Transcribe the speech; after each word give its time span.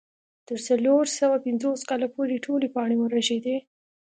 تر 0.47 0.59
څلور 0.67 1.03
سوه 1.19 1.35
پنځوس 1.45 1.79
کاله 1.89 2.07
پورې 2.15 2.43
ټولې 2.45 2.67
پاڼې 2.75 2.95
ورژېدې. 2.99 3.57